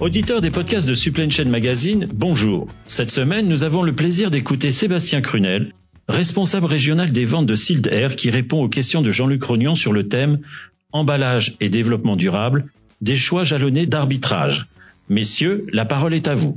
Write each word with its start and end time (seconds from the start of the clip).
Auditeurs 0.00 0.40
des 0.40 0.50
podcasts 0.50 0.88
de 0.88 0.94
Supply 0.94 1.30
Chain 1.30 1.50
Magazine, 1.50 2.08
bonjour. 2.10 2.68
Cette 2.86 3.10
semaine, 3.10 3.46
nous 3.46 3.64
avons 3.64 3.82
le 3.82 3.92
plaisir 3.92 4.30
d'écouter 4.30 4.70
Sébastien 4.70 5.20
Crunel, 5.20 5.74
responsable 6.08 6.64
régional 6.64 7.12
des 7.12 7.26
ventes 7.26 7.44
de 7.44 7.54
Sealed 7.54 7.86
Air, 7.88 8.16
qui 8.16 8.30
répond 8.30 8.64
aux 8.64 8.70
questions 8.70 9.02
de 9.02 9.10
Jean-Luc 9.10 9.44
Rognon 9.44 9.74
sur 9.74 9.92
le 9.92 10.08
thème 10.08 10.40
Emballage 10.92 11.54
et 11.60 11.68
développement 11.68 12.16
durable, 12.16 12.70
des 13.02 13.14
choix 13.14 13.44
jalonnés 13.44 13.84
d'arbitrage. 13.84 14.68
Messieurs, 15.10 15.66
la 15.70 15.84
parole 15.84 16.14
est 16.14 16.28
à 16.28 16.34
vous. 16.34 16.56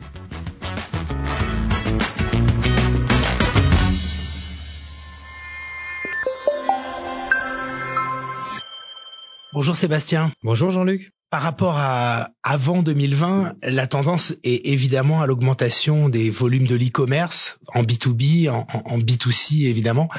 Bonjour 9.52 9.76
Sébastien. 9.76 10.32
Bonjour 10.44 10.72
Jean-Luc. 10.72 11.12
Par 11.34 11.42
rapport 11.42 11.80
à 11.80 12.30
avant 12.44 12.84
2020, 12.84 13.56
la 13.64 13.88
tendance 13.88 14.36
est 14.44 14.68
évidemment 14.68 15.24
à 15.24 15.26
l'augmentation 15.26 16.08
des 16.08 16.30
volumes 16.30 16.68
de 16.68 16.76
l'e-commerce 16.76 17.58
en 17.74 17.82
B2B, 17.82 18.52
en, 18.52 18.68
en, 18.72 19.00
B2C 19.00 19.66
évidemment. 19.66 20.10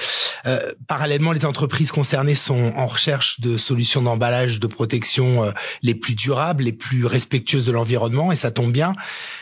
Euh, 0.46 0.72
parallèlement, 0.88 1.30
les 1.30 1.44
entreprises 1.44 1.92
concernées 1.92 2.34
sont 2.34 2.72
en 2.74 2.88
recherche 2.88 3.38
de 3.38 3.56
solutions 3.56 4.02
d'emballage 4.02 4.58
de 4.58 4.66
protection 4.66 5.44
euh, 5.44 5.52
les 5.82 5.94
plus 5.94 6.16
durables, 6.16 6.64
les 6.64 6.72
plus 6.72 7.06
respectueuses 7.06 7.66
de 7.66 7.70
l'environnement, 7.70 8.32
et 8.32 8.36
ça 8.36 8.50
tombe 8.50 8.72
bien. 8.72 8.94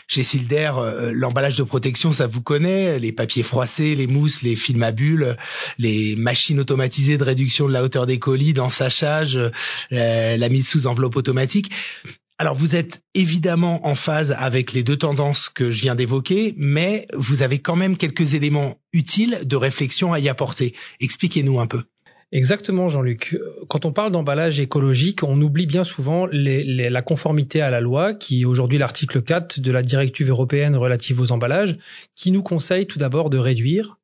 Chez 0.07 0.23
Silder, 0.23 0.71
euh, 0.77 1.11
l'emballage 1.13 1.57
de 1.57 1.63
protection, 1.63 2.11
ça 2.11 2.27
vous 2.27 2.41
connaît, 2.41 2.99
les 2.99 3.11
papiers 3.11 3.43
froissés, 3.43 3.95
les 3.95 4.07
mousses, 4.07 4.41
les 4.41 4.55
films 4.55 4.83
à 4.83 4.91
bulles, 4.91 5.37
les 5.77 6.15
machines 6.15 6.59
automatisées 6.59 7.17
de 7.17 7.23
réduction 7.23 7.67
de 7.67 7.73
la 7.73 7.83
hauteur 7.83 8.05
des 8.05 8.19
colis, 8.19 8.53
d'ensachage, 8.53 9.37
euh, 9.37 10.37
la 10.37 10.49
mise 10.49 10.67
sous 10.67 10.87
enveloppe 10.87 11.15
automatique. 11.15 11.71
Alors 12.39 12.55
vous 12.55 12.75
êtes 12.75 13.03
évidemment 13.13 13.87
en 13.87 13.95
phase 13.95 14.33
avec 14.37 14.73
les 14.73 14.83
deux 14.83 14.97
tendances 14.97 15.49
que 15.49 15.71
je 15.71 15.81
viens 15.81 15.95
d'évoquer, 15.95 16.53
mais 16.57 17.07
vous 17.13 17.41
avez 17.41 17.59
quand 17.59 17.75
même 17.75 17.95
quelques 17.95 18.33
éléments 18.33 18.81
utiles 18.91 19.41
de 19.45 19.55
réflexion 19.55 20.13
à 20.13 20.19
y 20.19 20.29
apporter. 20.29 20.73
Expliquez-nous 20.99 21.59
un 21.59 21.67
peu. 21.67 21.83
Exactement, 22.35 22.89
Jean-Luc. 22.89 23.37
Quand 23.67 23.85
on 23.85 23.93
parle 23.93 24.11
d'emballage 24.11 24.59
écologique, 24.59 25.21
on 25.21 25.39
oublie 25.39 25.67
bien 25.67 25.83
souvent 25.83 26.27
la 26.31 27.01
conformité 27.03 27.61
à 27.61 27.69
la 27.69 27.79
loi, 27.79 28.15
qui 28.15 28.41
est 28.41 28.45
aujourd'hui 28.45 28.79
l'article 28.79 29.21
4 29.21 29.59
de 29.59 29.71
la 29.71 29.83
directive 29.83 30.29
européenne 30.29 30.75
relative 30.75 31.21
aux 31.21 31.31
emballages, 31.31 31.77
qui 32.15 32.31
nous 32.31 32.41
conseille 32.41 32.87
tout 32.87 32.97
d'abord 32.97 33.29
de 33.29 33.37
réduire. 33.37 33.99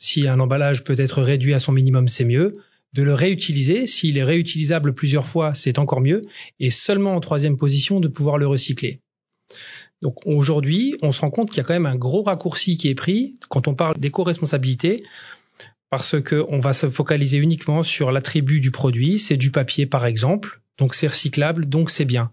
Si 0.00 0.26
un 0.26 0.40
emballage 0.40 0.82
peut 0.82 0.94
être 0.96 1.20
réduit 1.20 1.52
à 1.52 1.58
son 1.58 1.72
minimum, 1.72 2.08
c'est 2.08 2.24
mieux. 2.24 2.54
De 2.94 3.02
le 3.02 3.12
réutiliser. 3.12 3.86
S'il 3.86 4.16
est 4.16 4.24
réutilisable 4.24 4.94
plusieurs 4.94 5.26
fois, 5.26 5.52
c'est 5.52 5.78
encore 5.78 6.00
mieux. 6.00 6.22
Et 6.60 6.70
seulement 6.70 7.14
en 7.14 7.20
troisième 7.20 7.58
position, 7.58 8.00
de 8.00 8.08
pouvoir 8.08 8.38
le 8.38 8.46
recycler. 8.46 9.02
Donc 10.00 10.26
aujourd'hui, 10.26 10.96
on 11.02 11.12
se 11.12 11.20
rend 11.20 11.30
compte 11.30 11.50
qu'il 11.50 11.58
y 11.58 11.60
a 11.60 11.64
quand 11.64 11.74
même 11.74 11.84
un 11.84 11.96
gros 11.96 12.22
raccourci 12.22 12.78
qui 12.78 12.88
est 12.88 12.94
pris 12.94 13.36
quand 13.50 13.68
on 13.68 13.74
parle 13.74 13.98
d'éco-responsabilité 13.98 15.04
parce 15.94 16.20
qu'on 16.20 16.58
va 16.58 16.72
se 16.72 16.90
focaliser 16.90 17.38
uniquement 17.38 17.84
sur 17.84 18.10
l'attribut 18.10 18.58
du 18.58 18.72
produit, 18.72 19.16
c'est 19.16 19.36
du 19.36 19.52
papier 19.52 19.86
par 19.86 20.06
exemple, 20.06 20.60
donc 20.76 20.92
c'est 20.92 21.06
recyclable, 21.06 21.66
donc 21.66 21.88
c'est 21.88 22.04
bien. 22.04 22.32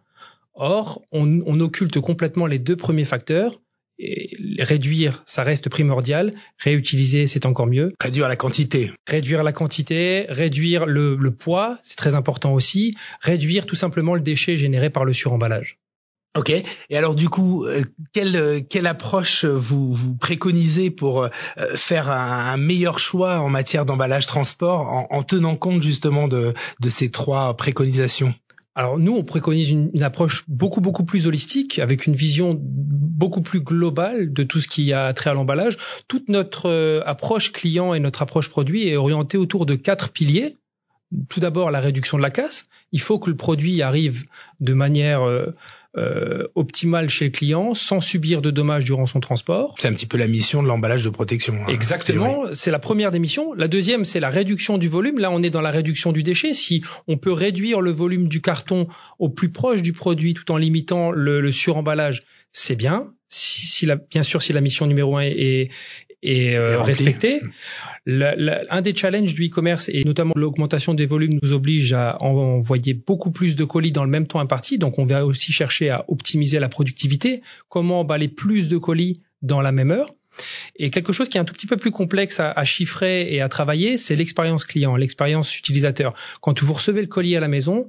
Or, 0.55 1.03
on, 1.11 1.43
on, 1.45 1.59
occulte 1.59 1.99
complètement 1.99 2.47
les 2.47 2.57
deux 2.57 2.75
premiers 2.75 3.05
facteurs. 3.05 3.61
Et 3.99 4.35
réduire, 4.57 5.21
ça 5.27 5.43
reste 5.43 5.69
primordial. 5.69 6.33
Réutiliser, 6.57 7.27
c'est 7.27 7.45
encore 7.45 7.67
mieux. 7.67 7.93
Réduire 8.01 8.27
la 8.27 8.35
quantité. 8.35 8.89
Réduire 9.07 9.43
la 9.43 9.53
quantité, 9.53 10.25
réduire 10.27 10.87
le, 10.87 11.15
le 11.15 11.31
poids, 11.31 11.77
c'est 11.83 11.97
très 11.97 12.15
important 12.15 12.55
aussi. 12.55 12.95
Réduire 13.21 13.67
tout 13.67 13.75
simplement 13.75 14.15
le 14.15 14.21
déchet 14.21 14.57
généré 14.57 14.89
par 14.89 15.05
le 15.05 15.13
suremballage. 15.13 15.77
Ok. 16.37 16.49
Et 16.89 16.97
alors 16.97 17.13
du 17.13 17.27
coup, 17.27 17.65
euh, 17.65 17.83
quelle 18.13 18.66
quelle 18.69 18.88
approche 18.88 19.44
vous 19.44 19.94
vous 19.94 20.16
préconisez 20.16 20.89
pour 20.89 21.23
euh, 21.23 21.29
faire 21.75 22.09
un, 22.09 22.56
meilleur 22.56 23.00
choix 23.00 23.39
en 23.39 23.50
matière 23.50 23.85
d'emballage 23.85 24.28
transport 24.28 24.88
en, 24.88 25.07
en, 25.09 25.23
tenant 25.23 25.57
compte 25.57 25.83
justement 25.83 26.29
de 26.29 26.53
de 26.79 26.89
ces 26.89 27.11
trois 27.11 27.57
préconisations? 27.57 28.33
Alors 28.75 28.97
nous, 28.97 29.13
on 29.17 29.23
préconise 29.23 29.69
une, 29.72 29.91
une, 29.94 30.03
approche 30.03 30.45
beaucoup 30.47 30.79
beaucoup 30.79 31.03
plus 31.03 31.28
holistique, 31.28 31.79
avec 31.79 32.07
une 32.07 32.16
vision 32.16 32.57
beaucoup 32.57 33.41
plus 33.41 33.59
globale 33.59 34.31
de 34.31 34.44
tout 34.44 34.61
ce 34.61 34.69
qui 34.69 34.94
a 34.94 35.11
trait 35.13 35.29
à 35.29 35.33
l'emballage. 35.33 35.77
Toute 36.07 36.29
notre 36.29 36.69
euh, 36.69 37.01
approche 37.06 37.51
client 37.51 37.94
et 37.94 38.00
notre 38.00 38.22
approche 38.22 38.50
produit 38.50 38.88
est 38.88 38.95
orientée 38.95 39.38
autour 39.38 39.66
de 39.66 39.75
quatre 39.75 40.09
piliers. 40.11 40.56
Tout 41.27 41.41
d'abord, 41.41 41.72
la 41.72 41.81
réduction 41.81 42.17
de 42.17 42.23
la 42.23 42.31
casse. 42.31 42.69
Il 42.94 43.01
faut 43.01 43.19
que 43.19 43.29
le 43.29 43.35
produit 43.35 43.81
arrive 43.81 44.23
de 44.61 44.73
manière 44.73 45.23
euh, 45.23 45.53
euh, 45.97 46.47
optimale 46.56 47.09
chez 47.09 47.25
le 47.25 47.31
client 47.31 47.74
sans 47.74 48.00
subir 48.00 48.41
de 48.41 48.50
dommages 48.50 48.85
durant 48.85 49.06
son 49.06 49.19
transport. 49.19 49.75
C'est 49.79 49.88
un 49.88 49.94
petit 49.94 50.06
peu 50.06 50.18
la 50.18 50.28
mission 50.28 50.63
de 50.63 50.68
l'emballage 50.68 51.03
de 51.03 51.09
protection. 51.09 51.53
Hein, 51.53 51.68
Exactement, 51.68 52.46
c'est 52.53 52.72
la 52.72 52.79
première 52.79 53.12
des 53.12 53.19
missions. 53.19 53.53
La 53.53 53.68
deuxième, 53.68 54.06
c'est 54.06 54.22
la 54.22 54.30
réduction 54.30 54.78
du 54.78 54.88
volume. 54.88 55.19
Là, 55.19 55.31
on 55.31 55.44
est 55.44 55.50
dans 55.50 55.62
la 55.62 55.72
réduction 55.72 56.12
du 56.12 56.24
déchet. 56.24 56.53
Si 56.53 56.84
on 57.07 57.18
peut 57.18 57.34
réduire 57.34 57.81
le 57.81 57.91
volume 57.91 58.28
du 58.30 58.41
carton 58.41 58.88
au 59.19 59.30
plus 59.30 59.50
proche 59.50 59.81
du 59.81 59.91
produit 59.91 60.34
tout 60.34 60.50
en 60.51 60.57
limitant 60.57 61.12
le, 61.12 61.41
le 61.41 61.51
suremballage, 61.51 62.24
c'est 62.51 62.75
bien. 62.75 63.13
Si, 63.28 63.68
si 63.68 63.85
la, 63.85 63.96
bien 63.96 64.24
sûr, 64.24 64.41
si 64.41 64.53
la 64.53 64.62
mission 64.62 64.88
numéro 64.88 65.18
un 65.18 65.22
est, 65.22 65.38
est 65.38 65.72
euh, 66.23 66.81
respectée. 66.81 67.41
Le, 68.05 68.33
le, 68.35 68.73
un 68.73 68.81
des 68.81 68.95
challenges 68.95 69.35
du 69.35 69.47
e-commerce 69.47 69.89
et 69.89 70.03
notamment 70.03 70.33
l'augmentation 70.35 70.93
des 70.93 71.05
volumes 71.05 71.39
nous 71.41 71.53
oblige 71.53 71.93
à 71.93 72.21
envoyer 72.21 72.93
beaucoup 72.93 73.31
plus 73.31 73.55
de 73.55 73.63
colis 73.63 73.91
dans 73.91 74.03
le 74.03 74.09
même 74.09 74.27
temps 74.27 74.39
imparti. 74.39 74.77
Donc, 74.77 74.99
on 74.99 75.05
va 75.05 75.25
aussi 75.25 75.51
chercher 75.51 75.89
à 75.89 76.05
optimiser 76.07 76.59
la 76.59 76.69
productivité. 76.69 77.41
Comment 77.69 78.01
emballer 78.01 78.27
plus 78.27 78.67
de 78.67 78.77
colis 78.77 79.21
dans 79.41 79.61
la 79.61 79.71
même 79.71 79.91
heure? 79.91 80.13
Et 80.77 80.89
quelque 80.91 81.13
chose 81.13 81.27
qui 81.27 81.37
est 81.37 81.41
un 81.41 81.45
tout 81.45 81.53
petit 81.53 81.67
peu 81.67 81.77
plus 81.77 81.91
complexe 81.91 82.39
à, 82.39 82.51
à 82.51 82.63
chiffrer 82.63 83.33
et 83.33 83.41
à 83.41 83.49
travailler, 83.49 83.97
c'est 83.97 84.15
l'expérience 84.15 84.65
client, 84.65 84.95
l'expérience 84.95 85.57
utilisateur. 85.57 86.13
Quand 86.39 86.63
vous 86.63 86.73
recevez 86.73 87.01
le 87.01 87.07
colis 87.07 87.35
à 87.35 87.39
la 87.39 87.49
maison, 87.49 87.88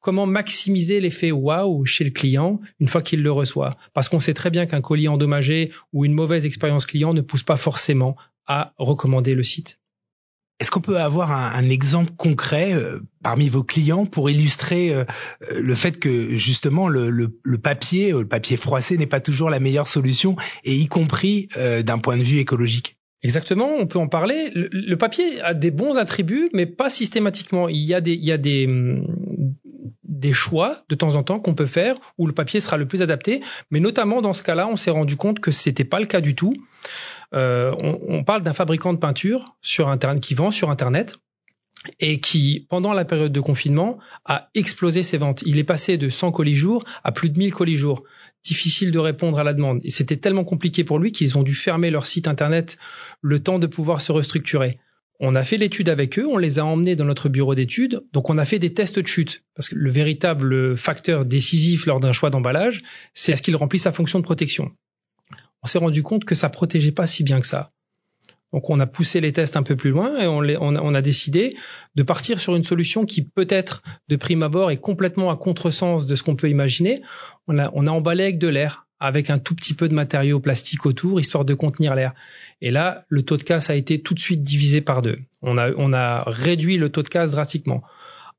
comment 0.00 0.26
maximiser 0.26 1.00
l'effet 1.00 1.32
waouh 1.32 1.84
chez 1.84 2.04
le 2.04 2.10
client 2.10 2.60
une 2.80 2.88
fois 2.88 3.02
qu'il 3.02 3.22
le 3.22 3.32
reçoit? 3.32 3.76
Parce 3.94 4.08
qu'on 4.08 4.20
sait 4.20 4.34
très 4.34 4.50
bien 4.50 4.66
qu'un 4.66 4.80
colis 4.80 5.08
endommagé 5.08 5.72
ou 5.92 6.04
une 6.04 6.14
mauvaise 6.14 6.46
expérience 6.46 6.86
client 6.86 7.14
ne 7.14 7.20
pousse 7.20 7.42
pas 7.42 7.56
forcément 7.56 8.16
à 8.46 8.72
recommander 8.78 9.34
le 9.34 9.42
site. 9.42 9.78
Est-ce 10.60 10.72
qu'on 10.72 10.80
peut 10.80 10.98
avoir 10.98 11.30
un, 11.30 11.52
un 11.52 11.70
exemple 11.70 12.10
concret 12.16 12.72
euh, 12.74 12.98
parmi 13.22 13.48
vos 13.48 13.62
clients 13.62 14.06
pour 14.06 14.28
illustrer 14.28 14.92
euh, 14.92 15.04
le 15.56 15.74
fait 15.76 16.00
que 16.00 16.34
justement 16.34 16.88
le, 16.88 17.10
le, 17.10 17.38
le 17.44 17.58
papier, 17.58 18.10
le 18.10 18.26
papier 18.26 18.56
froissé 18.56 18.96
n'est 18.98 19.06
pas 19.06 19.20
toujours 19.20 19.50
la 19.50 19.60
meilleure 19.60 19.86
solution, 19.86 20.34
et 20.64 20.74
y 20.74 20.86
compris 20.86 21.48
euh, 21.56 21.82
d'un 21.82 21.98
point 21.98 22.16
de 22.16 22.24
vue 22.24 22.38
écologique? 22.38 22.96
Exactement, 23.22 23.70
on 23.78 23.86
peut 23.86 23.98
en 24.00 24.08
parler. 24.08 24.50
Le, 24.54 24.68
le, 24.72 24.96
papier 24.96 25.40
a 25.40 25.54
des 25.54 25.70
bons 25.70 25.96
attributs, 25.96 26.50
mais 26.52 26.66
pas 26.66 26.90
systématiquement. 26.90 27.68
Il 27.68 27.78
y 27.78 27.94
a 27.94 28.00
des, 28.00 28.14
il 28.14 28.24
y 28.24 28.32
a 28.32 28.38
des, 28.38 28.66
hum, 28.66 29.04
des 30.18 30.32
choix 30.32 30.82
de 30.88 30.94
temps 30.94 31.14
en 31.14 31.22
temps 31.22 31.40
qu'on 31.40 31.54
peut 31.54 31.66
faire 31.66 31.96
où 32.18 32.26
le 32.26 32.32
papier 32.32 32.60
sera 32.60 32.76
le 32.76 32.86
plus 32.86 33.02
adapté. 33.02 33.40
Mais 33.70 33.80
notamment 33.80 34.20
dans 34.20 34.32
ce 34.32 34.42
cas-là, 34.42 34.68
on 34.68 34.76
s'est 34.76 34.90
rendu 34.90 35.16
compte 35.16 35.40
que 35.40 35.50
c'était 35.50 35.84
pas 35.84 36.00
le 36.00 36.06
cas 36.06 36.20
du 36.20 36.34
tout. 36.34 36.54
Euh, 37.34 37.74
on, 37.78 38.24
parle 38.24 38.42
d'un 38.42 38.54
fabricant 38.54 38.92
de 38.92 38.98
peinture 38.98 39.56
qui 40.20 40.34
vend 40.34 40.50
sur 40.50 40.70
internet 40.70 41.18
et 42.00 42.20
qui, 42.20 42.66
pendant 42.70 42.92
la 42.92 43.04
période 43.04 43.32
de 43.32 43.40
confinement, 43.40 43.98
a 44.24 44.48
explosé 44.54 45.02
ses 45.02 45.18
ventes. 45.18 45.42
Il 45.46 45.58
est 45.58 45.64
passé 45.64 45.98
de 45.98 46.08
100 46.08 46.32
colis 46.32 46.54
jour 46.54 46.84
à 47.04 47.12
plus 47.12 47.30
de 47.30 47.38
1000 47.38 47.52
colis 47.52 47.76
jour. 47.76 48.04
Difficile 48.42 48.92
de 48.92 48.98
répondre 48.98 49.38
à 49.38 49.44
la 49.44 49.52
demande. 49.52 49.80
Et 49.84 49.90
c'était 49.90 50.16
tellement 50.16 50.44
compliqué 50.44 50.84
pour 50.84 50.98
lui 50.98 51.12
qu'ils 51.12 51.38
ont 51.38 51.42
dû 51.42 51.54
fermer 51.54 51.90
leur 51.90 52.06
site 52.06 52.28
internet 52.28 52.78
le 53.20 53.40
temps 53.42 53.58
de 53.58 53.66
pouvoir 53.66 54.00
se 54.00 54.10
restructurer. 54.10 54.78
On 55.20 55.34
a 55.34 55.42
fait 55.42 55.56
l'étude 55.56 55.88
avec 55.88 56.18
eux, 56.18 56.26
on 56.26 56.38
les 56.38 56.60
a 56.60 56.64
emmenés 56.64 56.94
dans 56.94 57.04
notre 57.04 57.28
bureau 57.28 57.56
d'études, 57.56 58.04
donc 58.12 58.30
on 58.30 58.38
a 58.38 58.44
fait 58.44 58.60
des 58.60 58.72
tests 58.72 59.00
de 59.00 59.06
chute, 59.06 59.42
parce 59.56 59.68
que 59.68 59.74
le 59.74 59.90
véritable 59.90 60.76
facteur 60.76 61.24
décisif 61.24 61.86
lors 61.86 61.98
d'un 61.98 62.12
choix 62.12 62.30
d'emballage, 62.30 62.82
c'est 63.14 63.32
est-ce 63.32 63.42
qu'il 63.42 63.56
remplit 63.56 63.80
sa 63.80 63.90
fonction 63.90 64.20
de 64.20 64.24
protection. 64.24 64.70
On 65.62 65.66
s'est 65.66 65.78
rendu 65.78 66.04
compte 66.04 66.24
que 66.24 66.36
ça 66.36 66.48
protégeait 66.48 66.92
pas 66.92 67.06
si 67.06 67.24
bien 67.24 67.40
que 67.40 67.46
ça. 67.48 67.72
Donc 68.52 68.70
on 68.70 68.80
a 68.80 68.86
poussé 68.86 69.20
les 69.20 69.32
tests 69.32 69.56
un 69.56 69.62
peu 69.62 69.76
plus 69.76 69.90
loin 69.90 70.18
et 70.18 70.26
on, 70.26 70.94
a, 70.94 71.02
décidé 71.02 71.56
de 71.96 72.02
partir 72.02 72.40
sur 72.40 72.56
une 72.56 72.64
solution 72.64 73.04
qui 73.04 73.22
peut-être 73.22 73.82
de 74.08 74.16
prime 74.16 74.42
abord 74.42 74.70
est 74.70 74.78
complètement 74.78 75.30
à 75.30 75.36
contresens 75.36 76.06
de 76.06 76.14
ce 76.14 76.22
qu'on 76.22 76.36
peut 76.36 76.48
imaginer. 76.48 77.02
On 77.46 77.58
a 77.58 77.90
emballé 77.90 78.22
avec 78.22 78.38
de 78.38 78.48
l'air, 78.48 78.87
avec 79.00 79.30
un 79.30 79.38
tout 79.38 79.54
petit 79.54 79.74
peu 79.74 79.88
de 79.88 79.94
matériau 79.94 80.40
plastique 80.40 80.86
autour, 80.86 81.20
histoire 81.20 81.44
de 81.44 81.54
contenir 81.54 81.94
l'air. 81.94 82.14
Et 82.60 82.70
là, 82.70 83.04
le 83.08 83.22
taux 83.22 83.36
de 83.36 83.42
casse 83.42 83.70
a 83.70 83.74
été 83.74 84.00
tout 84.00 84.14
de 84.14 84.20
suite 84.20 84.42
divisé 84.42 84.80
par 84.80 85.02
deux. 85.02 85.18
On 85.42 85.56
a, 85.56 86.24
réduit 86.26 86.76
le 86.76 86.90
taux 86.90 87.02
de 87.02 87.08
casse 87.08 87.32
drastiquement. 87.32 87.82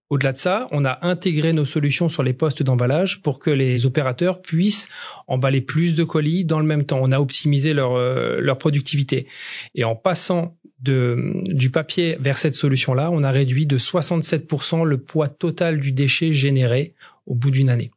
Au-delà 0.09 0.31
de 0.31 0.37
ça, 0.37 0.67
on 0.71 0.85
a 0.85 1.05
intégré 1.05 1.53
nos 1.53 1.65
solutions 1.65 2.09
sur 2.09 2.23
les 2.23 2.33
postes 2.33 2.63
d'emballage 2.63 3.21
pour 3.21 3.37
que 3.37 3.51
les 3.51 3.85
opérateurs 3.85 4.41
puissent 4.41 4.89
emballer 5.27 5.61
plus 5.61 5.93
de 5.93 6.03
colis 6.03 6.45
dans 6.45 6.59
le 6.59 6.65
même 6.65 6.83
temps. 6.83 6.99
On 6.99 7.11
a 7.11 7.19
optimisé 7.19 7.73
leur, 7.73 7.93
euh, 7.93 8.55
productivité. 8.55 9.27
Et 9.75 9.83
en 9.83 9.95
passant 9.95 10.57
du 10.81 11.69
papier 11.71 12.17
vers 12.19 12.37
cette 12.37 12.55
solution-là, 12.55 13.11
on 13.11 13.21
a 13.21 13.31
réduit 13.31 13.67
de 13.67 13.77
67% 13.77 14.83
le 14.83 14.97
poids 14.97 15.27
total 15.27 15.79
du 15.79 15.91
déchet 15.91 16.31
généré 16.31 16.95
au 17.27 17.35
bout 17.35 17.51
d'une 17.51 17.69
année. 17.69 17.91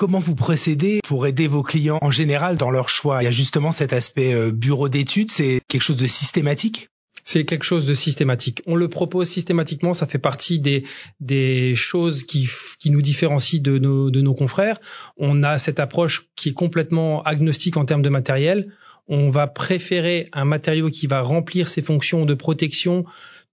Comment 0.00 0.18
vous 0.18 0.34
procédez 0.34 1.00
pour 1.06 1.26
aider 1.26 1.46
vos 1.46 1.62
clients 1.62 1.98
en 2.00 2.10
général 2.10 2.56
dans 2.56 2.70
leur 2.70 2.88
choix? 2.88 3.20
Il 3.20 3.26
y 3.26 3.28
a 3.28 3.30
justement 3.30 3.70
cet 3.70 3.92
aspect 3.92 4.32
euh, 4.32 4.50
bureau 4.50 4.88
d'études, 4.88 5.30
c'est 5.30 5.60
quelque 5.68 5.82
chose 5.82 5.98
de 5.98 6.06
systématique? 6.06 6.88
C'est 7.22 7.44
quelque 7.44 7.64
chose 7.64 7.84
de 7.84 7.92
systématique. 7.92 8.62
On 8.64 8.76
le 8.76 8.88
propose 8.88 9.28
systématiquement, 9.28 9.92
ça 9.92 10.06
fait 10.06 10.18
partie 10.18 10.58
des, 10.58 10.84
des 11.20 11.74
choses 11.74 12.24
qui, 12.24 12.48
qui 12.78 12.90
nous 12.90 13.02
différencient 13.02 13.60
de 13.60 13.76
nos, 13.76 14.10
de 14.10 14.22
nos 14.22 14.32
confrères. 14.32 14.80
On 15.18 15.42
a 15.42 15.58
cette 15.58 15.80
approche 15.80 16.28
qui 16.34 16.48
est 16.48 16.54
complètement 16.54 17.22
agnostique 17.24 17.76
en 17.76 17.84
termes 17.84 18.00
de 18.00 18.08
matériel. 18.08 18.72
On 19.06 19.28
va 19.28 19.48
préférer 19.48 20.30
un 20.32 20.46
matériau 20.46 20.88
qui 20.88 21.08
va 21.08 21.20
remplir 21.20 21.68
ses 21.68 21.82
fonctions 21.82 22.24
de 22.24 22.32
protection 22.32 23.04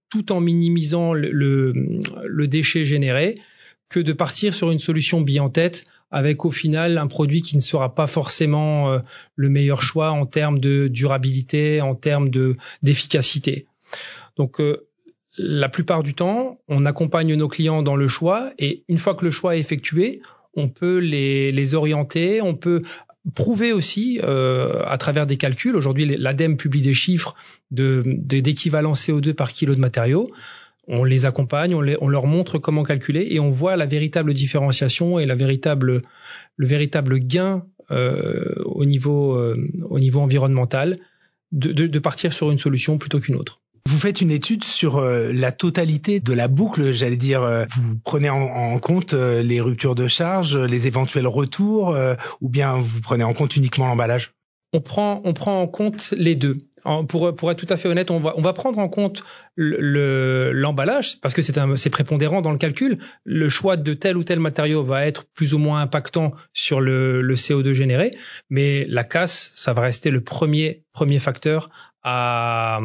tout 0.08 0.32
en 0.32 0.40
minimisant 0.40 1.12
le, 1.12 1.30
le, 1.30 1.74
le 2.24 2.48
déchet 2.48 2.86
généré 2.86 3.38
que 3.90 4.00
de 4.00 4.14
partir 4.14 4.54
sur 4.54 4.70
une 4.70 4.78
solution 4.78 5.20
bille 5.20 5.40
en 5.40 5.50
tête 5.50 5.84
avec 6.10 6.44
au 6.44 6.50
final 6.50 6.98
un 6.98 7.06
produit 7.06 7.42
qui 7.42 7.56
ne 7.56 7.60
sera 7.60 7.94
pas 7.94 8.06
forcément 8.06 8.90
euh, 8.90 8.98
le 9.36 9.48
meilleur 9.48 9.82
choix 9.82 10.10
en 10.10 10.26
termes 10.26 10.58
de 10.58 10.88
durabilité, 10.88 11.80
en 11.80 11.94
termes 11.94 12.30
de 12.30 12.56
d'efficacité. 12.82 13.66
Donc 14.36 14.60
euh, 14.60 14.86
la 15.36 15.68
plupart 15.68 16.02
du 16.02 16.14
temps, 16.14 16.58
on 16.68 16.86
accompagne 16.86 17.34
nos 17.34 17.48
clients 17.48 17.82
dans 17.82 17.96
le 17.96 18.08
choix 18.08 18.52
et 18.58 18.84
une 18.88 18.98
fois 18.98 19.14
que 19.14 19.24
le 19.24 19.30
choix 19.30 19.56
est 19.56 19.60
effectué, 19.60 20.20
on 20.54 20.68
peut 20.68 20.98
les, 20.98 21.52
les 21.52 21.74
orienter, 21.74 22.42
on 22.42 22.54
peut 22.54 22.82
prouver 23.34 23.72
aussi 23.72 24.20
euh, 24.22 24.82
à 24.86 24.98
travers 24.98 25.26
des 25.26 25.36
calculs. 25.36 25.76
Aujourd'hui, 25.76 26.06
l'ADEME 26.16 26.56
publie 26.56 26.82
des 26.82 26.94
chiffres 26.94 27.34
de 27.70 28.02
d'équivalent 28.06 28.94
CO2 28.94 29.34
par 29.34 29.52
kilo 29.52 29.74
de 29.74 29.80
matériaux 29.80 30.30
on 30.88 31.04
les 31.04 31.26
accompagne, 31.26 31.74
on, 31.74 32.08
leur 32.08 32.26
montre 32.26 32.58
comment 32.58 32.82
calculer 32.82 33.28
et 33.30 33.40
on 33.40 33.50
voit 33.50 33.76
la 33.76 33.86
véritable 33.86 34.32
différenciation 34.34 35.18
et 35.18 35.26
la 35.26 35.34
véritable, 35.34 36.02
le 36.56 36.66
véritable 36.66 37.18
gain 37.18 37.64
euh, 37.90 38.54
au, 38.64 38.84
niveau, 38.84 39.34
euh, 39.34 39.56
au 39.88 39.98
niveau 39.98 40.20
environnemental 40.20 40.98
de, 41.52 41.98
partir 41.98 42.32
sur 42.32 42.50
une 42.50 42.58
solution 42.58 42.98
plutôt 42.98 43.20
qu'une 43.20 43.36
autre. 43.36 43.60
Vous 43.86 43.98
faites 43.98 44.20
une 44.20 44.30
étude 44.30 44.64
sur 44.64 44.96
euh, 44.96 45.30
la 45.32 45.52
totalité 45.52 46.20
de 46.20 46.32
la 46.32 46.48
boucle, 46.48 46.92
j'allais 46.92 47.16
dire. 47.16 47.66
Vous 47.70 47.98
prenez 48.04 48.28
en, 48.28 48.78
compte 48.78 49.12
les 49.12 49.60
ruptures 49.60 49.94
de 49.94 50.08
charge, 50.08 50.56
les 50.56 50.86
éventuels 50.86 51.26
retours, 51.26 51.96
ou 52.40 52.48
bien 52.48 52.76
vous 52.76 53.00
prenez 53.00 53.24
en 53.24 53.34
compte 53.34 53.56
uniquement 53.56 53.86
l'emballage? 53.86 54.32
On 54.74 54.80
prend, 54.82 55.22
on 55.24 55.32
prend 55.32 55.62
en 55.62 55.66
compte 55.66 56.12
les 56.16 56.36
deux 56.36 56.58
pour, 57.08 57.34
pour 57.34 57.50
être 57.50 57.58
tout 57.58 57.72
à 57.72 57.76
fait 57.76 57.88
honnête, 57.88 58.10
on 58.10 58.20
va, 58.20 58.34
on 58.36 58.42
va 58.42 58.52
prendre 58.52 58.78
en 58.78 58.88
compte 58.88 59.22
l'emballage 59.56 61.14
le, 61.14 61.20
parce 61.20 61.34
que 61.34 61.42
c'est 61.42 61.90
prépondérant 61.90 62.42
dans 62.42 62.52
le 62.52 62.58
calcul. 62.58 62.98
Le 63.24 63.48
choix 63.48 63.76
de 63.76 63.94
tel 63.94 64.16
ou 64.16 64.24
tel 64.24 64.40
matériau 64.40 64.82
va 64.82 65.06
être 65.06 65.24
plus 65.34 65.54
ou 65.54 65.58
moins 65.58 65.80
impactant 65.80 66.32
sur 66.52 66.80
le, 66.80 67.22
le 67.22 67.34
CO2 67.34 67.72
généré, 67.72 68.16
mais 68.50 68.86
la 68.88 69.04
casse, 69.04 69.52
ça 69.54 69.72
va 69.72 69.82
rester 69.82 70.10
le 70.10 70.20
premier, 70.20 70.84
premier 70.92 71.18
facteur 71.18 71.70
à, 72.02 72.80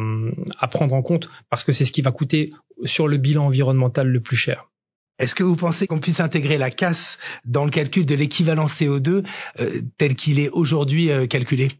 à 0.58 0.68
prendre 0.68 0.94
en 0.94 1.02
compte 1.02 1.28
parce 1.50 1.64
que 1.64 1.72
c'est 1.72 1.84
ce 1.84 1.92
qui 1.92 2.02
va 2.02 2.10
coûter 2.10 2.50
sur 2.84 3.08
le 3.08 3.16
bilan 3.16 3.46
environnemental 3.46 4.08
le 4.08 4.20
plus 4.20 4.36
cher. 4.36 4.70
Est-ce 5.18 5.36
que 5.36 5.44
vous 5.44 5.54
pensez 5.54 5.86
qu'on 5.86 6.00
puisse 6.00 6.18
intégrer 6.18 6.58
la 6.58 6.70
casse 6.70 7.18
dans 7.44 7.64
le 7.64 7.70
calcul 7.70 8.04
de 8.04 8.16
l'équivalent 8.16 8.66
CO2 8.66 9.24
euh, 9.60 9.80
tel 9.96 10.16
qu'il 10.16 10.40
est 10.40 10.50
aujourd'hui 10.50 11.10
euh, 11.10 11.26
calculé? 11.26 11.70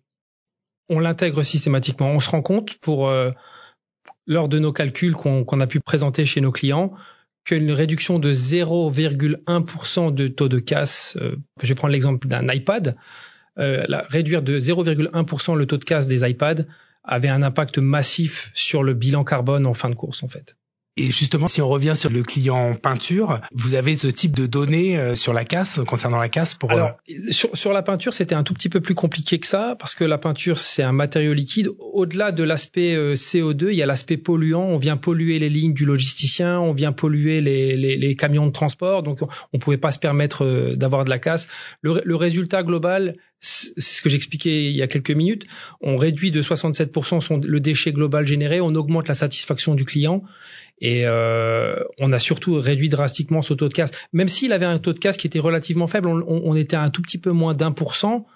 On 0.89 0.99
l'intègre 0.99 1.43
systématiquement. 1.43 2.11
On 2.11 2.21
se 2.21 2.31
rend 2.31 2.43
compte 2.43 2.75
pour 2.79 3.09
euh, 3.09 3.31
lors 4.27 4.49
de 4.49 4.59
nos 4.59 4.73
calculs 4.73 5.15
qu'on 5.15 5.61
a 5.61 5.67
pu 5.67 5.81
présenter 5.81 6.25
chez 6.25 6.41
nos 6.41 6.53
clients 6.53 6.95
qu'une 7.45 7.73
réduction 7.73 8.19
de 8.19 8.33
0,1% 8.33 10.15
de 10.15 10.29
taux 10.29 10.49
de 10.49 10.59
casse, 10.59 11.19
euh, 11.21 11.37
je 11.63 11.69
vais 11.69 11.75
prendre 11.75 11.93
l'exemple 11.93 12.27
d'un 12.27 12.49
iPad, 12.49 12.97
euh, 13.59 13.85
réduire 14.09 14.43
de 14.43 14.59
0,1% 14.59 15.55
le 15.55 15.67
taux 15.67 15.77
de 15.77 15.85
casse 15.85 16.09
des 16.09 16.29
iPads 16.29 16.65
avait 17.05 17.29
un 17.29 17.43
impact 17.43 17.79
massif 17.79 18.51
sur 18.55 18.83
le 18.83 18.95
bilan 18.95 19.25
carbone 19.25 19.67
en 19.67 19.75
fin 19.75 19.91
de 19.91 19.95
course 19.95 20.23
en 20.23 20.29
fait. 20.29 20.57
Et 20.97 21.11
justement, 21.11 21.49
si 21.49 21.61
on 21.61 21.69
revient 21.69 21.95
sur 21.97 22.09
le 22.09 22.23
client 22.23 22.77
peinture, 22.77 23.41
vous 23.53 23.75
avez 23.75 23.97
ce 23.97 24.07
type 24.07 24.37
de 24.37 24.47
données 24.47 24.97
euh, 24.97 25.17
sur 25.17 25.33
la 25.33 25.45
casse, 25.45 25.81
concernant 25.85 26.19
la 26.19 26.29
casse 26.29 26.55
pour... 26.55 26.71
Alors, 26.71 26.93
euh, 27.11 27.33
sur, 27.33 27.57
sur 27.57 27.73
la 27.73 27.83
peinture, 27.83 28.15
c'était 28.15 28.37
un 28.37 28.45
tout 28.45 28.55
petit 28.55 28.69
peu 28.69 28.81
plus 28.81 28.95
compliqué 28.95 29.41
que 29.41 29.47
ça, 29.49 29.75
parce 29.77 29.97
que 29.97 30.05
la 30.05 30.19
peinture, 30.19 30.61
c'est 30.61 30.85
un 30.85 30.93
matériau 30.93 31.33
liquide. 31.33 31.71
Au-delà 31.81 32.31
de 32.31 32.45
l'aspect 32.45 32.95
euh, 32.95 33.15
CO2, 33.15 33.71
il 33.71 33.75
y 33.75 33.83
a 33.83 33.87
l'aspect 33.87 34.17
polluant. 34.17 34.63
On 34.63 34.79
vient 34.79 34.97
polluer 34.97 35.41
les 35.41 35.49
lignes 35.49 35.75
du 35.75 35.85
logisticien, 35.85 36.61
on 36.61 36.73
vient 36.73 36.93
polluer 36.93 37.41
les, 37.41 37.77
les, 37.77 37.97
les 37.97 38.15
camions 38.15 38.47
de 38.47 38.53
transport, 38.53 39.03
donc 39.03 39.19
on 39.53 39.59
pouvait 39.59 39.79
pas 39.79 39.91
se 39.91 39.99
permettre 39.99 40.75
d'avoir 40.77 41.05
de 41.05 41.11
la 41.11 41.19
casse. 41.19 41.49
Le, 41.83 42.03
le 42.05 42.15
résultat 42.15 42.63
global, 42.63 43.17
c'est 43.41 43.79
ce 43.79 44.01
que 44.01 44.09
j'expliquais 44.09 44.71
il 44.71 44.77
y 44.77 44.83
a 44.83 44.87
quelques 44.87 45.11
minutes. 45.11 45.45
On 45.81 45.97
réduit 45.97 46.31
de 46.31 46.41
67% 46.41 47.21
son, 47.21 47.39
le 47.39 47.61
déchet 47.61 47.93
global 47.93 48.27
généré, 48.27 48.61
on 48.61 48.75
augmente 48.75 49.09
la 49.09 49.15
satisfaction 49.15 49.75
du 49.75 49.85
client 49.85 50.23
et 50.81 51.07
euh, 51.07 51.77
on 51.99 52.13
a 52.13 52.19
surtout 52.19 52.55
réduit 52.55 52.89
drastiquement 52.89 53.43
ce 53.43 53.55
taux 53.55 53.69
de 53.69 53.75
casse. 53.75 53.93
Même 54.13 54.29
s'il 54.29 54.53
avait 54.53 54.67
un 54.67 54.79
taux 54.79 54.93
de 54.93 54.99
casse 54.99 55.17
qui 55.17 55.27
était 55.27 55.39
relativement 55.39 55.87
faible, 55.87 56.09
on, 56.09 56.25
on 56.27 56.57
était 56.57 56.77
à 56.77 56.83
un 56.83 56.91
tout 56.91 57.03
petit 57.03 57.19
peu 57.19 57.31
moins 57.31 57.55
d'un 57.55 57.73
pour 57.73 57.95
cent. 57.95 58.27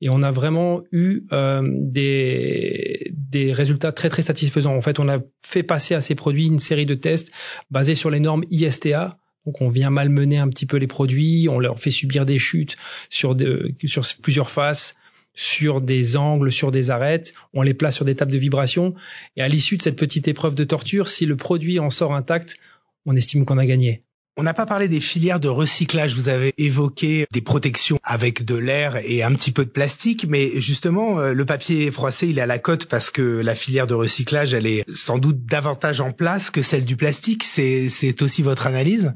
Et 0.00 0.10
on 0.10 0.22
a 0.22 0.30
vraiment 0.30 0.84
eu 0.92 1.24
euh, 1.32 1.60
des, 1.64 3.10
des 3.12 3.52
résultats 3.52 3.90
très 3.90 4.08
très 4.08 4.22
satisfaisants. 4.22 4.76
En 4.76 4.80
fait, 4.80 5.00
on 5.00 5.08
a 5.08 5.18
fait 5.42 5.64
passer 5.64 5.96
à 5.96 6.00
ces 6.00 6.14
produits 6.14 6.46
une 6.46 6.60
série 6.60 6.86
de 6.86 6.94
tests 6.94 7.32
basés 7.72 7.96
sur 7.96 8.08
les 8.08 8.20
normes 8.20 8.44
ISTA, 8.48 9.18
donc 9.44 9.60
on 9.60 9.70
vient 9.70 9.90
malmener 9.90 10.38
un 10.38 10.48
petit 10.48 10.66
peu 10.66 10.76
les 10.76 10.86
produits, 10.86 11.48
on 11.50 11.58
leur 11.58 11.80
fait 11.80 11.90
subir 11.90 12.26
des 12.26 12.38
chutes 12.38 12.76
sur, 13.10 13.34
de, 13.34 13.74
sur 13.86 14.04
plusieurs 14.22 14.50
faces 14.50 14.94
sur 15.38 15.80
des 15.80 16.16
angles, 16.16 16.50
sur 16.50 16.72
des 16.72 16.90
arêtes, 16.90 17.32
on 17.54 17.62
les 17.62 17.72
place 17.72 17.94
sur 17.94 18.04
des 18.04 18.16
tables 18.16 18.32
de 18.32 18.38
vibration, 18.38 18.96
et 19.36 19.42
à 19.42 19.46
l'issue 19.46 19.76
de 19.76 19.82
cette 19.82 19.96
petite 19.96 20.26
épreuve 20.26 20.56
de 20.56 20.64
torture, 20.64 21.06
si 21.08 21.26
le 21.26 21.36
produit 21.36 21.78
en 21.78 21.90
sort 21.90 22.12
intact, 22.12 22.58
on 23.06 23.14
estime 23.14 23.44
qu'on 23.44 23.56
a 23.56 23.64
gagné. 23.64 24.02
On 24.36 24.42
n'a 24.42 24.52
pas 24.52 24.66
parlé 24.66 24.88
des 24.88 24.98
filières 24.98 25.38
de 25.38 25.48
recyclage. 25.48 26.14
Vous 26.14 26.28
avez 26.28 26.54
évoqué 26.58 27.26
des 27.32 27.40
protections 27.40 28.00
avec 28.02 28.44
de 28.44 28.56
l'air 28.56 29.00
et 29.04 29.22
un 29.22 29.32
petit 29.34 29.52
peu 29.52 29.64
de 29.64 29.70
plastique, 29.70 30.26
mais 30.28 30.60
justement, 30.60 31.20
euh, 31.20 31.32
le 31.32 31.44
papier 31.44 31.90
froissé, 31.92 32.26
il 32.28 32.38
est 32.38 32.42
à 32.42 32.46
la 32.46 32.58
cote 32.58 32.86
parce 32.86 33.10
que 33.10 33.22
la 33.22 33.54
filière 33.54 33.86
de 33.86 33.94
recyclage, 33.94 34.54
elle 34.54 34.66
est 34.66 34.84
sans 34.90 35.18
doute 35.18 35.44
davantage 35.44 36.00
en 36.00 36.10
place 36.10 36.50
que 36.50 36.62
celle 36.62 36.84
du 36.84 36.96
plastique. 36.96 37.44
C'est 37.44 38.22
aussi 38.22 38.42
votre 38.42 38.66
analyse? 38.66 39.12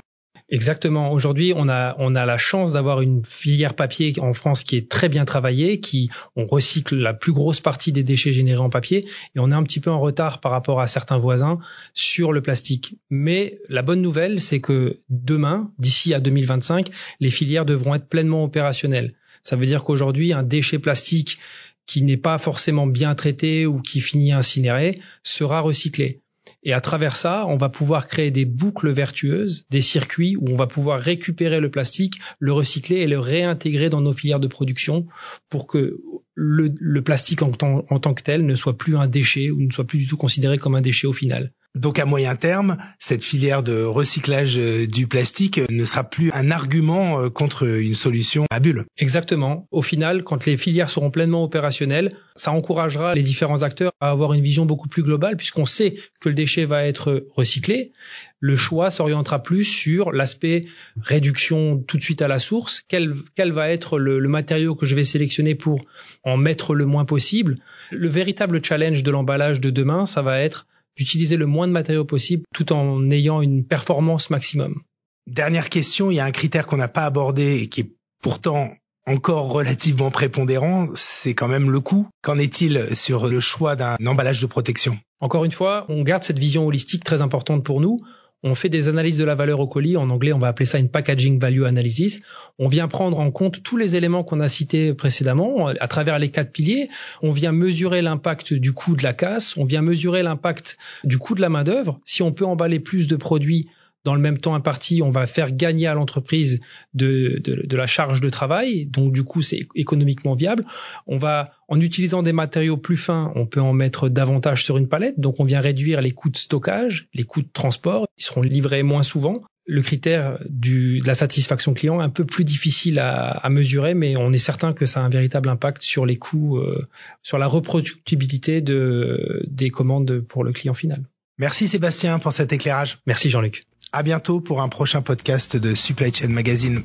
Exactement. 0.53 1.13
Aujourd'hui, 1.13 1.55
on 1.57 1.67
a 1.67 2.27
la 2.27 2.37
chance 2.37 2.75
d'avoir 2.75 3.01
une 3.01 3.25
filière 3.25 3.75
papier 3.75 4.13
en 4.19 4.35
France 4.35 4.65
qui 4.65 4.77
est 4.77 4.87
très 4.87 5.09
bien 5.09 5.25
travaillée, 5.25 5.81
qui 5.81 6.11
on 6.37 6.45
recycle 6.45 6.95
la 6.95 7.15
plus 7.15 7.33
grosse 7.33 7.61
partie 7.61 7.91
des 7.91 8.03
déchets 8.03 8.33
générés 8.33 8.61
en 8.61 8.69
papier 8.69 9.09
et 9.35 9.39
on 9.39 9.51
est 9.51 9.55
un 9.55 9.63
petit 9.63 9.81
peu 9.81 9.91
en 9.91 9.99
retard 9.99 10.41
par 10.41 10.53
rapport 10.53 10.83
à 10.83 10.87
certains 10.87 11.17
voisins 11.17 11.59
sur 11.95 12.35
le 12.35 12.43
plastique. 12.43 12.99
Mais 13.09 13.61
la 13.71 13.81
bonne 13.81 14.03
nouvelle, 14.03 14.43
c'est 14.43 14.61
que 14.61 15.01
demain, 15.09 15.73
d'ici 15.79 16.13
à 16.13 16.21
2025, 16.21 16.91
les 17.19 17.31
filières 17.31 17.65
devront 17.65 17.95
être 17.95 18.09
pleinement 18.11 18.45
opérationnelles. 18.45 19.15
Ça 19.41 19.57
veut 19.57 19.65
dire 19.67 19.85
qu'aujourd'hui, 19.85 20.35
un 20.35 20.43
déchet 20.43 20.79
plastique 20.79 21.39
qui 21.87 22.03
n'est 22.03 22.19
pas 22.19 22.37
forcément 22.37 22.87
bien 22.87 23.15
traité 23.15 23.65
ou 23.65 23.81
qui 23.81 24.03
finit 24.03 24.33
incinéré 24.33 25.01
sera 25.23 25.61
recyclé. 25.61 26.22
Et 26.65 26.73
à 26.73 26.81
travers 26.81 27.17
ça, 27.17 27.47
on 27.49 27.57
va 27.57 27.69
pouvoir 27.69 28.07
créer 28.07 28.31
des 28.31 28.45
boucles 28.45 28.91
vertueuses, 28.91 29.67
des 29.71 29.81
circuits 29.81 30.37
où 30.37 30.45
on 30.49 30.57
va 30.57 30.67
pouvoir 30.67 31.01
récupérer 31.01 31.61
le 31.61 31.71
plastique, 31.71 32.21
le 32.39 32.53
recycler 32.53 32.99
et 32.99 33.07
le 33.07 33.19
réintégrer 33.19 33.91
dans 33.91 34.01
nos 34.01 34.13
filières 34.13 34.41
de 34.41 34.47
production 34.47 35.07
pour 35.49 35.67
que 35.67 36.01
le, 36.35 37.03
plastique 37.03 37.43
en 37.43 37.51
tant 37.51 38.15
que 38.15 38.23
tel 38.23 38.47
ne 38.47 38.55
soit 38.55 38.79
plus 38.79 38.97
un 38.97 39.09
déchet 39.09 39.51
ou 39.51 39.61
ne 39.61 39.71
soit 39.71 39.87
plus 39.87 39.99
du 39.99 40.07
tout 40.07 40.17
considéré 40.17 40.59
comme 40.59 40.75
un 40.75 40.81
déchet 40.81 41.07
au 41.07 41.13
final. 41.13 41.53
Donc 41.75 41.99
à 41.99 42.05
moyen 42.05 42.37
terme, 42.37 42.77
cette 42.99 43.25
filière 43.25 43.63
de 43.63 43.83
recyclage 43.83 44.59
euh, 44.59 44.87
du 44.87 45.07
plastique 45.07 45.57
euh, 45.57 45.67
ne 45.71 45.87
sera 45.87 46.05
plus 46.05 46.31
un 46.33 46.51
argument 46.51 47.19
euh, 47.19 47.31
contre 47.31 47.67
une 47.67 47.95
solution 47.95 48.45
à 48.51 48.61
bulle. 48.61 48.85
Exactement. 48.99 49.67
Au 49.71 49.81
final, 49.81 50.23
quand 50.23 50.45
les 50.45 50.59
filières 50.59 50.91
seront 50.91 51.11
pleinement 51.11 51.43
opérationnelles, 51.43 52.15
ça 52.37 52.53
encouragera 52.53 53.15
les 53.15 53.23
différents 53.23 53.63
acteurs 53.63 53.93
à 54.01 54.11
avoir 54.11 54.35
une 54.35 54.43
vision 54.43 54.67
beaucoup 54.67 54.89
plus 54.89 55.03
globale 55.03 55.39
puisqu'on 55.39 55.65
sait 55.65 55.95
que 56.21 56.29
le 56.29 56.35
déchet 56.35 56.67
va 56.67 56.85
être 56.85 57.27
recyclé. 57.35 57.93
Le 58.39 58.55
choix 58.55 58.91
s'orientera 58.91 59.43
plus 59.43 59.65
sur 59.65 60.13
l'aspect 60.13 60.67
réduction 61.01 61.79
tout 61.79 61.97
de 61.97 62.03
suite 62.03 62.21
à 62.21 62.29
la 62.29 62.39
source. 62.39 62.83
Quel, 62.87 63.15
quel 63.35 63.51
va 63.53 63.71
être 63.71 63.99
le, 63.99 64.19
le 64.19 64.29
matériau 64.29 64.75
que 64.75 64.85
je 64.85 64.95
vais 64.95 65.05
sélectionner 65.05 65.55
pour 65.55 65.83
en 66.23 66.37
mettre 66.37 66.75
le 66.75 66.85
moins 66.85 67.07
possible? 67.07 67.61
Le 67.91 68.09
véritable 68.11 68.63
challenge 68.63 69.03
de 69.03 69.11
l'emballage 69.11 69.61
de 69.61 69.71
demain, 69.71 70.05
ça 70.05 70.21
va 70.21 70.41
être 70.41 70.67
d'utiliser 70.97 71.37
le 71.37 71.47
moins 71.47 71.67
de 71.67 71.73
matériaux 71.73 72.05
possible 72.05 72.45
tout 72.55 72.73
en 72.73 73.11
ayant 73.11 73.43
une 73.43 73.65
performance 73.65 74.31
maximum. 74.31 74.83
Dernière 75.27 75.71
question, 75.71 76.11
il 76.11 76.17
y 76.17 76.21
a 76.21 76.25
un 76.25 76.33
critère 76.33 76.67
qu'on 76.67 76.77
n'a 76.77 76.89
pas 76.89 77.05
abordé 77.05 77.61
et 77.63 77.69
qui 77.69 77.83
est 77.83 77.93
pourtant 78.23 78.71
encore 79.07 79.51
relativement 79.51 80.11
prépondérant, 80.11 80.89
c'est 80.95 81.35
quand 81.35 81.49
même 81.49 81.71
le 81.71 81.81
coût. 81.81 82.09
Qu'en 82.23 82.39
est-il 82.39 82.95
sur 82.95 83.27
le 83.27 83.41
choix 83.41 83.75
d'un 83.75 83.97
emballage 84.07 84.41
de 84.41 84.47
protection? 84.47 84.99
Encore 85.21 85.45
une 85.45 85.53
fois, 85.53 85.87
on 85.89 86.03
garde 86.03 86.23
cette 86.23 86.39
vision 86.39 86.67
holistique 86.67 87.05
très 87.05 87.23
importante 87.23 87.65
pour 87.65 87.81
nous. 87.81 87.99
On 88.43 88.55
fait 88.55 88.69
des 88.69 88.89
analyses 88.89 89.19
de 89.19 89.25
la 89.25 89.35
valeur 89.35 89.61
au 89.61 89.67
colis. 89.67 89.97
En 89.97 90.11
anglais, 90.11 90.33
on 90.33 90.39
va 90.39 90.49
appeler 90.49 90.67
ça 90.67 90.79
une 90.79 90.89
packaging 90.89 91.39
value 91.39 91.65
analysis. 91.65 92.23
On 92.59 92.69
vient 92.69 92.89
prendre 92.89 93.19
en 93.19 93.31
compte 93.31 93.63
tous 93.63 93.77
les 93.77 93.97
éléments 93.97 94.25
qu'on 94.25 94.41
a 94.41 94.49
cités 94.49 94.95
précédemment 94.95 95.69
à 95.69 95.89
travers 95.89 96.19
les 96.19 96.29
quatre 96.29 96.51
piliers. 96.51 96.89
On 97.23 97.31
vient 97.31 97.53
mesurer 97.53 98.03
l'impact 98.03 98.55
du 98.55 98.73
coût 98.73 98.97
de 98.97 99.03
la 99.03 99.13
casse. 99.13 99.57
On 99.57 99.65
vient 99.65 99.83
mesurer 99.83 100.23
l'impact 100.23 100.79
du 101.05 101.19
coût 101.19 101.35
de 101.35 101.41
la 101.41 101.49
main 101.49 101.65
d'œuvre. 101.65 102.01
Si 102.05 102.23
on 102.23 102.33
peut 102.33 102.47
emballer 102.47 102.81
plus 102.81 103.07
de 103.07 103.17
produits 103.17 103.69
dans 104.05 104.15
le 104.15 104.21
même 104.21 104.39
temps 104.39 104.55
imparti, 104.55 105.03
on 105.03 105.11
va 105.11 105.27
faire 105.27 105.53
gagner 105.53 105.87
à 105.87 105.95
l'entreprise 105.95 106.61
de, 106.95 107.41
de, 107.43 107.63
de, 107.67 107.77
la 107.77 107.87
charge 107.87 108.21
de 108.21 108.31
travail, 108.31 108.87
donc 108.87 109.13
du 109.13 109.23
coup 109.23 109.43
c'est 109.43 109.69
économiquement 109.75 110.35
viable. 110.35 110.65
On 111.07 111.19
va, 111.19 111.53
en 111.69 111.81
utilisant 111.81 112.23
des 112.23 112.33
matériaux 112.33 112.77
plus 112.77 112.97
fins, 112.97 113.33
on 113.37 113.47
peut 113.47 113.61
en 113.61 113.73
mettre 113.73 114.09
davantage 114.09 114.65
sur 114.65 114.79
une 114.79 114.89
palette, 114.89 115.21
donc 115.21 115.39
on 115.39 115.45
vient 115.45 115.61
réduire 115.61 116.01
les 116.01 116.11
coûts 116.11 116.31
de 116.31 116.37
stockage, 116.37 117.09
les 117.15 117.25
coûts 117.25 117.43
de 117.43 117.49
transport, 117.53 118.07
ils 118.19 118.25
seront 118.25 118.43
livrés 118.43 118.83
moins 118.83 119.03
souvent. 119.03 119.43
Le 119.65 119.81
critère 119.81 120.41
du, 120.49 120.99
de 120.99 121.07
la 121.07 121.15
satisfaction 121.15 121.73
client 121.73 122.01
est 122.01 122.05
un 122.05 122.11
peu 122.11 122.25
plus 122.25 122.43
difficile 122.43 122.99
à, 122.99 123.29
à, 123.31 123.49
mesurer, 123.49 123.95
mais 123.95 124.17
on 124.17 124.33
est 124.33 124.39
certain 124.39 124.73
que 124.73 124.87
ça 124.87 125.01
a 125.01 125.05
un 125.05 125.09
véritable 125.09 125.49
impact 125.49 125.83
sur 125.83 126.05
les 126.05 126.17
coûts, 126.17 126.59
euh, 126.59 126.89
sur 127.23 127.39
la 127.39 127.47
reproductibilité 127.47 128.61
de, 128.61 129.45
des 129.47 129.71
commandes 129.71 130.19
pour 130.19 130.43
le 130.43 130.53
client 130.53 130.75
final. 130.75 131.05
Merci 131.39 131.69
Sébastien 131.69 132.19
pour 132.19 132.33
cet 132.33 132.53
éclairage. 132.53 132.99
Merci 133.07 133.31
Jean-Luc. 133.31 133.63
À 133.95 134.03
bientôt 134.03 134.41
pour 134.41 134.63
un 134.63 134.71
prochain 134.71 135.03
podcast 135.03 135.57
de 135.57 135.75
Supply 135.75 136.15
Chain 136.15 136.29
Magazine. 136.29 136.83